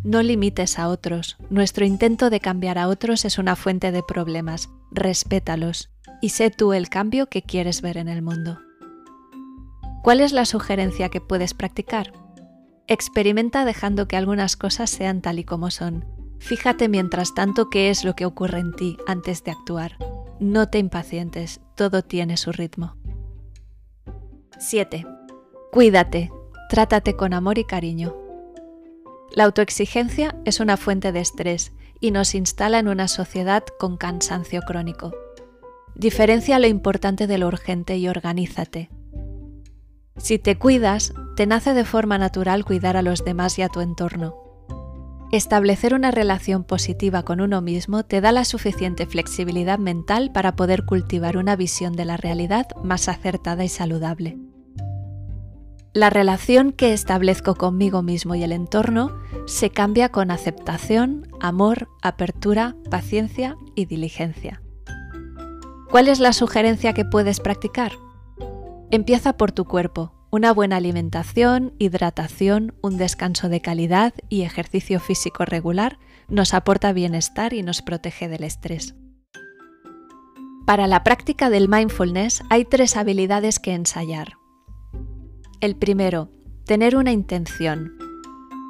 No 0.03 0.23
limites 0.23 0.79
a 0.79 0.87
otros. 0.87 1.37
Nuestro 1.51 1.85
intento 1.85 2.31
de 2.31 2.39
cambiar 2.39 2.79
a 2.79 2.87
otros 2.87 3.23
es 3.23 3.37
una 3.37 3.55
fuente 3.55 3.91
de 3.91 4.01
problemas. 4.01 4.71
Respétalos 4.89 5.91
y 6.23 6.29
sé 6.29 6.49
tú 6.49 6.73
el 6.73 6.89
cambio 6.89 7.27
que 7.27 7.43
quieres 7.43 7.83
ver 7.83 7.97
en 7.97 8.07
el 8.07 8.23
mundo. 8.23 8.57
¿Cuál 10.01 10.21
es 10.21 10.31
la 10.31 10.45
sugerencia 10.45 11.09
que 11.09 11.21
puedes 11.21 11.53
practicar? 11.53 12.11
Experimenta 12.91 13.63
dejando 13.63 14.09
que 14.09 14.17
algunas 14.17 14.57
cosas 14.57 14.89
sean 14.89 15.21
tal 15.21 15.39
y 15.39 15.45
como 15.45 15.71
son 15.71 16.03
Fíjate 16.39 16.89
mientras 16.89 17.33
tanto 17.33 17.69
qué 17.69 17.89
es 17.89 18.03
lo 18.03 18.17
que 18.17 18.25
ocurre 18.25 18.59
en 18.59 18.75
ti 18.75 18.97
antes 19.07 19.45
de 19.45 19.51
actuar. 19.51 19.95
No 20.41 20.67
te 20.67 20.77
impacientes, 20.77 21.61
todo 21.75 22.01
tiene 22.01 22.35
su 22.35 22.51
ritmo. 22.51 22.97
7. 24.59 25.05
Cuídate, 25.71 26.33
trátate 26.67 27.15
con 27.15 27.33
amor 27.33 27.59
y 27.59 27.63
cariño. 27.63 28.13
La 29.31 29.45
autoexigencia 29.45 30.35
es 30.43 30.59
una 30.59 30.75
fuente 30.75 31.13
de 31.13 31.21
estrés 31.21 31.71
y 32.01 32.11
nos 32.11 32.35
instala 32.35 32.79
en 32.79 32.89
una 32.89 33.07
sociedad 33.07 33.63
con 33.79 33.95
cansancio 33.95 34.63
crónico. 34.63 35.13
Diferencia 35.95 36.59
lo 36.59 36.67
importante 36.67 37.25
de 37.25 37.37
lo 37.37 37.47
urgente 37.47 37.95
y 37.95 38.09
organízate. 38.09 38.89
Si 40.21 40.37
te 40.37 40.55
cuidas, 40.55 41.13
te 41.35 41.47
nace 41.47 41.73
de 41.73 41.83
forma 41.83 42.19
natural 42.19 42.63
cuidar 42.63 42.95
a 42.95 43.01
los 43.01 43.25
demás 43.25 43.57
y 43.57 43.63
a 43.63 43.69
tu 43.69 43.81
entorno. 43.81 44.35
Establecer 45.31 45.95
una 45.95 46.11
relación 46.11 46.63
positiva 46.63 47.23
con 47.23 47.41
uno 47.41 47.61
mismo 47.61 48.03
te 48.03 48.21
da 48.21 48.31
la 48.31 48.45
suficiente 48.45 49.07
flexibilidad 49.07 49.79
mental 49.79 50.31
para 50.31 50.55
poder 50.55 50.85
cultivar 50.85 51.37
una 51.37 51.55
visión 51.55 51.93
de 51.93 52.05
la 52.05 52.17
realidad 52.17 52.67
más 52.83 53.07
acertada 53.07 53.63
y 53.63 53.69
saludable. 53.69 54.37
La 55.93 56.11
relación 56.11 56.71
que 56.71 56.93
establezco 56.93 57.55
conmigo 57.55 58.03
mismo 58.03 58.35
y 58.35 58.43
el 58.43 58.51
entorno 58.51 59.11
se 59.47 59.71
cambia 59.71 60.09
con 60.09 60.29
aceptación, 60.29 61.27
amor, 61.39 61.89
apertura, 62.03 62.75
paciencia 62.91 63.57
y 63.75 63.85
diligencia. 63.85 64.61
¿Cuál 65.89 66.07
es 66.07 66.19
la 66.19 66.31
sugerencia 66.31 66.93
que 66.93 67.05
puedes 67.05 67.39
practicar? 67.39 67.93
Empieza 68.93 69.37
por 69.37 69.53
tu 69.53 69.63
cuerpo. 69.63 70.11
Una 70.31 70.53
buena 70.53 70.75
alimentación, 70.75 71.73
hidratación, 71.79 72.73
un 72.81 72.97
descanso 72.97 73.47
de 73.47 73.61
calidad 73.61 74.13
y 74.27 74.41
ejercicio 74.41 74.99
físico 74.99 75.45
regular 75.45 75.97
nos 76.27 76.53
aporta 76.53 76.91
bienestar 76.91 77.53
y 77.53 77.63
nos 77.63 77.81
protege 77.81 78.27
del 78.27 78.43
estrés. 78.43 78.93
Para 80.65 80.87
la 80.87 81.05
práctica 81.05 81.49
del 81.49 81.69
mindfulness 81.69 82.43
hay 82.49 82.65
tres 82.65 82.97
habilidades 82.97 83.59
que 83.59 83.73
ensayar. 83.73 84.33
El 85.61 85.77
primero, 85.77 86.29
tener 86.65 86.97
una 86.97 87.13
intención. 87.13 87.93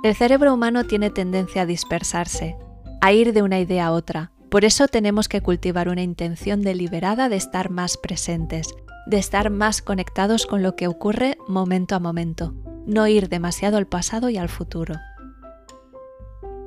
El 0.03 0.13
cerebro 0.13 0.53
humano 0.53 0.83
tiene 0.83 1.09
tendencia 1.09 1.63
a 1.63 1.65
dispersarse, 1.65 2.57
a 3.01 3.11
ir 3.11 3.33
de 3.33 3.41
una 3.41 3.59
idea 3.59 3.87
a 3.87 3.91
otra. 3.91 4.33
Por 4.51 4.65
eso 4.65 4.87
tenemos 4.87 5.27
que 5.27 5.41
cultivar 5.41 5.89
una 5.89 6.03
intención 6.03 6.61
deliberada 6.61 7.27
de 7.27 7.37
estar 7.37 7.71
más 7.71 7.97
presentes, 7.97 8.67
de 9.11 9.19
estar 9.19 9.49
más 9.49 9.81
conectados 9.81 10.47
con 10.47 10.63
lo 10.63 10.75
que 10.75 10.87
ocurre 10.87 11.37
momento 11.45 11.95
a 11.95 11.99
momento, 11.99 12.55
no 12.87 13.07
ir 13.07 13.27
demasiado 13.27 13.77
al 13.77 13.85
pasado 13.85 14.29
y 14.29 14.37
al 14.37 14.47
futuro. 14.47 14.95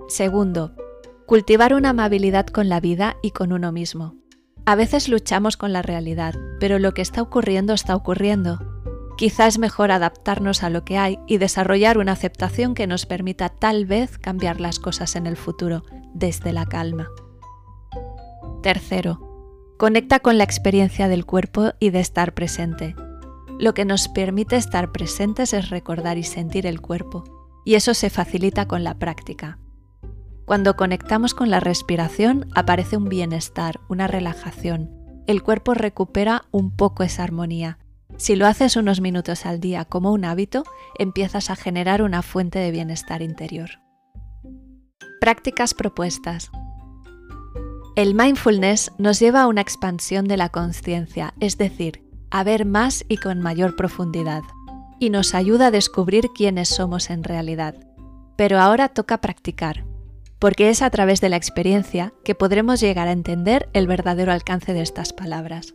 Segundo, 0.09 0.77
cultivar 1.27 1.73
una 1.73 1.89
amabilidad 1.89 2.47
con 2.47 2.69
la 2.69 2.81
vida 2.81 3.17
y 3.23 3.31
con 3.31 3.53
uno 3.53 3.73
mismo. 3.73 4.15
A 4.67 4.75
veces 4.77 5.09
luchamos 5.09 5.57
con 5.57 5.73
la 5.73 5.81
realidad, 5.81 6.35
pero 6.61 6.79
lo 6.79 6.93
que 6.93 7.01
está 7.01 7.23
ocurriendo 7.23 7.73
está 7.73 7.97
ocurriendo. 7.97 8.59
Quizá 9.17 9.47
es 9.47 9.59
mejor 9.59 9.91
adaptarnos 9.91 10.63
a 10.63 10.69
lo 10.69 10.85
que 10.85 10.99
hay 10.99 11.19
y 11.27 11.39
desarrollar 11.39 11.97
una 11.97 12.13
aceptación 12.13 12.75
que 12.75 12.87
nos 12.87 13.07
permita 13.07 13.49
tal 13.49 13.87
vez 13.87 14.19
cambiar 14.19 14.61
las 14.61 14.79
cosas 14.79 15.17
en 15.17 15.27
el 15.27 15.39
futuro 15.39 15.83
desde 16.13 16.53
la 16.53 16.67
calma. 16.67 17.09
Tercero, 18.63 19.34
conecta 19.77 20.21
con 20.21 20.39
la 20.39 20.45
experiencia 20.45 21.09
del 21.09 21.27
cuerpo 21.27 21.73
y 21.81 21.91
de 21.91 22.01
estar 22.01 22.35
presente. 22.35 22.95
Lo 23.59 23.75
que 23.75 23.85
nos 23.85 24.09
permite 24.09 24.57
estar 24.57 24.93
presentes 24.93 25.53
es 25.53 25.71
recordar 25.71 26.19
y 26.19 26.25
sentir 26.25 26.67
el 26.67 26.81
cuerpo, 26.81 27.25
y 27.65 27.75
eso 27.75 27.95
se 27.95 28.11
facilita 28.11 28.67
con 28.67 28.85
la 28.85 28.99
práctica. 28.99 29.59
Cuando 30.45 30.77
conectamos 30.77 31.35
con 31.35 31.51
la 31.51 31.61
respiración 31.61 32.49
aparece 32.55 32.97
un 32.97 33.09
bienestar, 33.09 33.81
una 33.89 34.07
relajación. 34.07 34.91
El 35.27 35.43
cuerpo 35.43 35.73
recupera 35.73 36.45
un 36.51 36.77
poco 36.77 37.03
esa 37.03 37.23
armonía. 37.23 37.79
Si 38.19 38.37
lo 38.37 38.47
haces 38.47 38.77
unos 38.77 39.01
minutos 39.01 39.47
al 39.47 39.59
día 39.59 39.87
como 39.87 40.13
un 40.13 40.25
hábito, 40.25 40.65
empiezas 40.99 41.49
a 41.51 41.57
generar 41.57 42.03
una 42.03 42.23
fuente 42.23 42.59
de 42.59 42.71
bienestar 42.71 43.23
interior. 43.23 43.71
Prácticas 45.21 45.73
propuestas. 45.73 46.51
El 47.97 48.17
mindfulness 48.17 48.91
nos 48.99 49.21
lleva 49.21 49.43
a 49.43 49.47
una 49.47 49.61
expansión 49.61 50.27
de 50.27 50.37
la 50.37 50.49
conciencia, 50.49 51.33
es 51.39 51.59
decir, 51.59 52.03
a 52.29 52.43
ver 52.43 52.65
más 52.65 53.05
y 53.09 53.19
con 53.19 53.41
mayor 53.41 53.77
profundidad, 53.77 54.43
y 54.99 55.11
nos 55.11 55.33
ayuda 55.33 55.69
a 55.69 55.71
descubrir 55.71 56.25
quiénes 56.35 56.69
somos 56.69 57.09
en 57.09 57.23
realidad. 57.23 57.77
Pero 58.37 58.59
ahora 58.59 58.89
toca 58.89 59.21
practicar, 59.21 59.85
porque 60.41 60.71
es 60.71 60.83
a 60.83 60.91
través 60.91 61.21
de 61.21 61.29
la 61.29 61.37
experiencia 61.37 62.13
que 62.25 62.35
podremos 62.35 62.81
llegar 62.81 63.07
a 63.07 63.13
entender 63.13 63.69
el 63.75 63.87
verdadero 63.87 64.33
alcance 64.33 64.75
de 64.75 64.83
estas 64.83 65.13
palabras. 65.13 65.73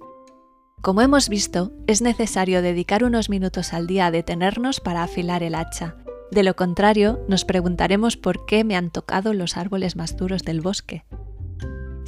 Como 0.82 1.02
hemos 1.02 1.30
visto, 1.30 1.72
es 1.88 2.02
necesario 2.02 2.62
dedicar 2.62 3.06
unos 3.06 3.30
minutos 3.30 3.74
al 3.74 3.88
día 3.88 4.08
a 4.08 4.12
detenernos 4.12 4.82
para 4.82 5.04
afilar 5.04 5.42
el 5.42 5.56
hacha. 5.56 5.96
De 6.32 6.44
lo 6.44 6.58
contrario, 6.58 7.22
nos 7.30 7.46
preguntaremos 7.46 8.18
por 8.18 8.46
qué 8.46 8.66
me 8.66 8.76
han 8.76 8.92
tocado 8.92 9.34
los 9.34 9.56
árboles 9.56 9.96
más 9.96 10.18
duros 10.18 10.44
del 10.44 10.60
bosque. 10.60 11.06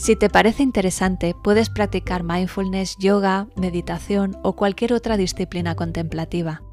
Si 0.02 0.16
te 0.16 0.32
parece 0.32 0.64
interesante, 0.64 1.36
puedes 1.44 1.70
practicar 1.70 2.24
mindfulness, 2.24 2.98
yoga, 2.98 3.48
meditación 3.56 4.36
o 4.42 4.56
cualquier 4.56 4.94
otra 4.94 5.16
disciplina 5.16 5.76
contemplativa 5.76 6.64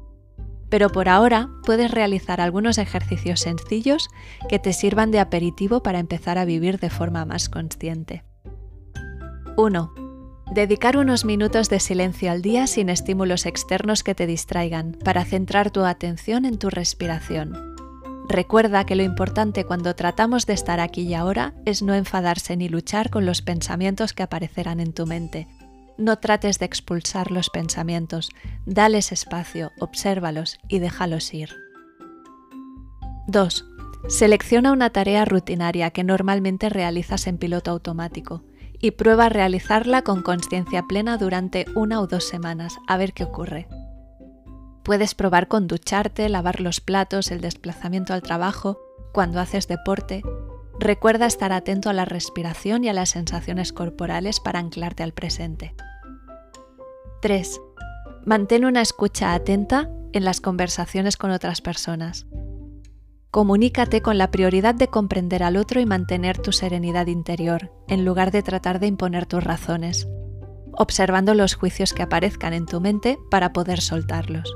pero 0.69 0.89
por 0.89 1.09
ahora 1.09 1.49
puedes 1.65 1.91
realizar 1.91 2.39
algunos 2.39 2.77
ejercicios 2.77 3.41
sencillos 3.41 4.09
que 4.47 4.59
te 4.59 4.73
sirvan 4.73 5.11
de 5.11 5.19
aperitivo 5.19 5.81
para 5.81 5.99
empezar 5.99 6.37
a 6.37 6.45
vivir 6.45 6.79
de 6.79 6.89
forma 6.89 7.25
más 7.25 7.49
consciente. 7.49 8.23
1. 9.57 9.93
Dedicar 10.53 10.97
unos 10.97 11.25
minutos 11.25 11.69
de 11.69 11.79
silencio 11.79 12.31
al 12.31 12.41
día 12.41 12.67
sin 12.67 12.89
estímulos 12.89 13.45
externos 13.45 14.03
que 14.03 14.15
te 14.15 14.25
distraigan 14.25 14.97
para 15.03 15.25
centrar 15.25 15.71
tu 15.71 15.83
atención 15.85 16.45
en 16.45 16.57
tu 16.57 16.69
respiración. 16.69 17.68
Recuerda 18.29 18.85
que 18.85 18.95
lo 18.95 19.01
importante 19.01 19.65
cuando 19.65 19.95
tratamos 19.95 20.45
de 20.45 20.53
estar 20.53 20.79
aquí 20.79 21.01
y 21.01 21.15
ahora 21.15 21.55
es 21.65 21.81
no 21.81 21.95
enfadarse 21.95 22.55
ni 22.55 22.69
luchar 22.69 23.09
con 23.09 23.25
los 23.25 23.41
pensamientos 23.41 24.13
que 24.13 24.21
aparecerán 24.21 24.79
en 24.79 24.93
tu 24.93 25.07
mente, 25.07 25.47
no 25.97 26.19
trates 26.19 26.59
de 26.59 26.65
expulsar 26.65 27.31
los 27.31 27.49
pensamientos, 27.49 28.29
dales 28.67 29.11
espacio, 29.11 29.71
obsérvalos 29.79 30.59
y 30.67 30.77
déjalos 30.77 31.33
ir. 31.33 31.49
2. 33.27 33.65
Selecciona 34.07 34.71
una 34.71 34.91
tarea 34.91 35.25
rutinaria 35.25 35.89
que 35.89 36.03
normalmente 36.03 36.69
realizas 36.69 37.25
en 37.25 37.39
piloto 37.39 37.71
automático 37.71 38.43
y 38.79 38.91
prueba 38.91 39.25
a 39.25 39.29
realizarla 39.29 40.03
con 40.03 40.21
conciencia 40.21 40.83
plena 40.83 41.17
durante 41.17 41.65
una 41.75 41.99
o 41.99 42.05
dos 42.05 42.27
semanas 42.27 42.77
a 42.87 42.95
ver 42.95 43.13
qué 43.13 43.23
ocurre. 43.23 43.67
Puedes 44.83 45.15
probar 45.15 45.47
con 45.47 45.67
ducharte, 45.67 46.27
lavar 46.29 46.61
los 46.61 46.81
platos, 46.81 47.31
el 47.31 47.41
desplazamiento 47.41 48.13
al 48.13 48.21
trabajo, 48.21 48.79
cuando 49.11 49.39
haces 49.39 49.67
deporte. 49.67 50.23
Recuerda 50.79 51.25
estar 51.25 51.51
atento 51.51 51.89
a 51.89 51.93
la 51.93 52.05
respiración 52.05 52.83
y 52.83 52.89
a 52.89 52.93
las 52.93 53.09
sensaciones 53.09 53.73
corporales 53.73 54.39
para 54.39 54.59
anclarte 54.59 55.03
al 55.03 55.13
presente. 55.13 55.75
3. 57.21 57.59
Mantén 58.25 58.65
una 58.65 58.81
escucha 58.81 59.33
atenta 59.33 59.89
en 60.13 60.23
las 60.23 60.41
conversaciones 60.41 61.17
con 61.17 61.31
otras 61.31 61.61
personas. 61.61 62.25
Comunícate 63.31 64.01
con 64.01 64.17
la 64.17 64.31
prioridad 64.31 64.73
de 64.73 64.87
comprender 64.87 65.43
al 65.43 65.57
otro 65.57 65.79
y 65.79 65.85
mantener 65.85 66.39
tu 66.39 66.51
serenidad 66.51 67.07
interior, 67.07 67.71
en 67.87 68.05
lugar 68.05 68.31
de 68.31 68.41
tratar 68.41 68.79
de 68.79 68.87
imponer 68.87 69.27
tus 69.27 69.43
razones, 69.43 70.07
observando 70.71 71.35
los 71.35 71.53
juicios 71.53 71.93
que 71.93 72.01
aparezcan 72.01 72.53
en 72.53 72.65
tu 72.65 72.81
mente 72.81 73.19
para 73.29 73.53
poder 73.53 73.81
soltarlos. 73.81 74.55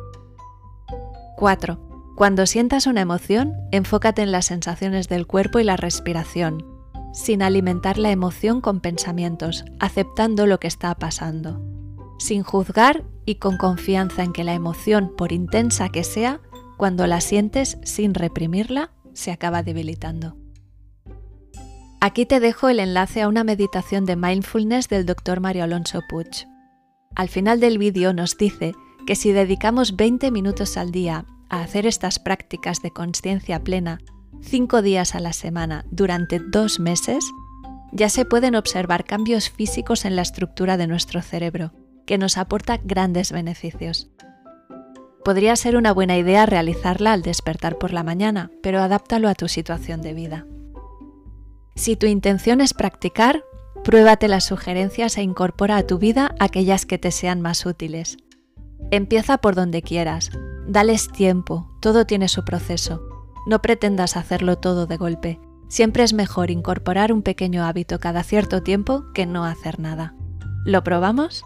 4. 1.38 2.14
Cuando 2.16 2.46
sientas 2.46 2.88
una 2.88 3.02
emoción, 3.02 3.54
enfócate 3.72 4.22
en 4.22 4.32
las 4.32 4.46
sensaciones 4.46 5.10
del 5.10 5.28
cuerpo 5.28 5.60
y 5.60 5.64
la 5.64 5.78
respiración, 5.78 6.66
sin 7.14 7.42
alimentar 7.42 7.98
la 7.98 8.12
emoción 8.12 8.62
con 8.62 8.82
pensamientos, 8.82 9.66
aceptando 9.80 10.46
lo 10.46 10.60
que 10.60 10.68
está 10.68 10.94
pasando 10.96 11.74
sin 12.24 12.44
juzgar 12.44 13.04
y 13.26 13.36
con 13.36 13.58
confianza 13.58 14.24
en 14.24 14.34
que 14.34 14.44
la 14.44 14.54
emoción, 14.54 15.14
por 15.16 15.32
intensa 15.32 15.90
que 15.90 16.04
sea, 16.04 16.40
cuando 16.78 17.06
la 17.06 17.22
sientes 17.22 17.78
sin 17.84 18.14
reprimirla, 18.14 18.92
se 19.14 19.32
acaba 19.32 19.62
debilitando. 19.62 20.38
Aquí 22.00 22.26
te 22.26 22.40
dejo 22.40 22.70
el 22.70 22.80
enlace 22.80 23.22
a 23.22 23.28
una 23.28 23.44
meditación 23.44 24.06
de 24.06 24.16
mindfulness 24.16 24.90
del 24.90 25.06
Dr. 25.06 25.40
Mario 25.40 25.66
Alonso 25.66 26.02
Puig. 26.10 26.48
Al 27.16 27.30
final 27.30 27.60
del 27.60 27.78
vídeo 27.78 28.14
nos 28.14 28.38
dice 28.38 28.74
que 29.06 29.16
si 29.16 29.32
dedicamos 29.32 29.96
20 29.96 30.32
minutos 30.32 30.78
al 30.78 30.92
día 30.92 31.26
a 31.50 31.62
hacer 31.62 31.86
estas 31.86 32.20
prácticas 32.20 32.82
de 32.82 32.92
conciencia 32.92 33.64
plena, 33.64 34.00
5 34.42 34.82
días 34.82 35.16
a 35.16 35.20
la 35.20 35.34
semana 35.34 35.86
durante 35.92 36.40
dos 36.40 36.80
meses, 36.80 37.26
ya 37.92 38.10
se 38.10 38.26
pueden 38.26 38.56
observar 38.56 39.06
cambios 39.06 39.50
físicos 39.50 40.06
en 40.06 40.16
la 40.16 40.24
estructura 40.24 40.78
de 40.78 40.88
nuestro 40.88 41.22
cerebro 41.22 41.72
que 42.06 42.18
nos 42.18 42.38
aporta 42.38 42.80
grandes 42.84 43.32
beneficios. 43.32 44.10
Podría 45.24 45.56
ser 45.56 45.78
una 45.78 45.94
buena 45.94 46.18
idea 46.18 46.46
realizarla 46.46 47.14
al 47.14 47.22
despertar 47.22 47.78
por 47.78 47.94
la 47.94 48.04
mañana, 48.04 48.52
pero 48.62 48.82
adáptalo 48.82 49.30
a 49.30 49.36
tu 49.36 49.48
situación 49.48 50.02
de 50.02 50.14
vida. 50.14 50.46
Si 51.76 51.96
tu 51.96 52.08
intención 52.08 52.60
es 52.60 52.74
practicar, 52.74 53.44
pruébate 53.84 54.28
las 54.28 54.46
sugerencias 54.46 55.18
e 55.18 55.24
incorpora 55.24 55.78
a 55.78 55.88
tu 55.88 55.98
vida 55.98 56.36
aquellas 56.40 56.86
que 56.86 56.98
te 56.98 57.12
sean 57.12 57.42
más 57.42 57.66
útiles. 57.66 58.18
Empieza 58.92 59.38
por 59.38 59.56
donde 59.56 59.82
quieras, 59.82 60.32
dales 60.68 61.12
tiempo, 61.12 61.70
todo 61.80 62.06
tiene 62.06 62.28
su 62.28 62.46
proceso. 62.46 63.02
No 63.46 63.62
pretendas 63.62 64.16
hacerlo 64.16 64.58
todo 64.58 64.86
de 64.86 64.98
golpe. 64.98 65.40
Siempre 65.68 66.04
es 66.04 66.14
mejor 66.14 66.52
incorporar 66.52 67.12
un 67.12 67.22
pequeño 67.22 67.64
hábito 67.66 68.00
cada 68.00 68.24
cierto 68.24 68.62
tiempo 68.62 69.06
que 69.14 69.26
no 69.26 69.44
hacer 69.44 69.80
nada. 69.80 70.16
¿Lo 70.66 70.84
probamos? 70.84 71.44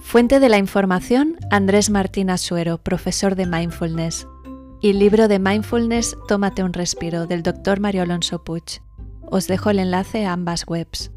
Fuente 0.00 0.40
de 0.40 0.48
la 0.48 0.58
información, 0.58 1.36
Andrés 1.50 1.90
Martín 1.90 2.30
Asuero, 2.30 2.78
profesor 2.78 3.34
de 3.34 3.46
Mindfulness. 3.46 4.26
Y 4.80 4.94
libro 4.94 5.28
de 5.28 5.38
Mindfulness, 5.38 6.16
Tómate 6.26 6.64
un 6.64 6.72
respiro, 6.72 7.26
del 7.26 7.42
Dr. 7.42 7.80
Mario 7.80 8.02
Alonso 8.02 8.42
Puig. 8.42 8.82
Os 9.30 9.46
dejo 9.46 9.70
el 9.70 9.78
enlace 9.78 10.24
a 10.24 10.32
ambas 10.32 10.64
webs. 10.66 11.12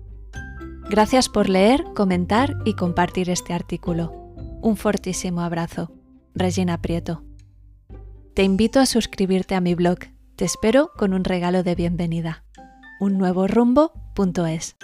Gracias 0.89 1.29
por 1.29 1.49
leer, 1.49 1.85
comentar 1.95 2.57
y 2.65 2.75
compartir 2.75 3.29
este 3.29 3.53
artículo. 3.53 4.22
Un 4.63 4.77
fortísimo 4.77 5.41
abrazo. 5.41 5.91
Regina 6.33 6.81
Prieto. 6.81 7.21
Te 8.33 8.43
invito 8.43 8.79
a 8.79 8.85
suscribirte 8.85 9.55
a 9.55 9.59
mi 9.59 9.75
blog. 9.75 9.99
Te 10.37 10.45
espero 10.45 10.91
con 10.97 11.13
un 11.13 11.25
regalo 11.25 11.63
de 11.63 11.75
bienvenida. 11.75 12.45
Un 13.01 13.17
nuevo 13.17 13.45
rumbo.es. 13.45 14.77